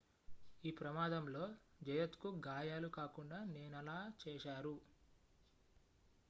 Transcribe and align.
ఈ 0.63 0.71
ప్రమాదంలో 0.71 1.43
జయత్ 1.81 2.17
కు 2.17 2.29
గాయాలు 2.47 2.89
కాకుండా 2.97 3.39
నేనలా 3.53 3.99
చేశారు 4.23 4.75